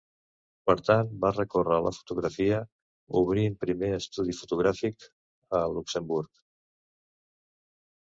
[0.69, 2.63] Per tant, va recórrer a la fotografia,
[3.21, 5.09] obrint primer estudi fotogràfic
[5.63, 6.45] a Luxemburg.